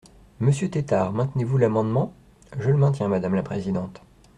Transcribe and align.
Monsieur 0.39 0.67
Tétart, 0.67 1.13
maintenez-vous 1.13 1.59
l’amendement? 1.59 2.11
Je 2.59 2.71
le 2.71 2.77
maintiens, 2.77 3.07
madame 3.07 3.35
la 3.35 3.43
présidente. 3.43 4.01